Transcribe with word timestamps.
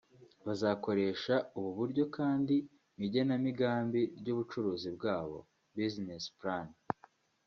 Bazakoresha 0.45 1.35
ubu 1.57 1.69
buryo 1.79 2.03
kandi 2.17 2.55
mu 2.95 3.01
igenamigambi 3.07 4.01
ry’ubucuruzi 4.19 4.89
bwabo 4.97 5.37
(business 5.75 6.23
plan)” 6.39 6.67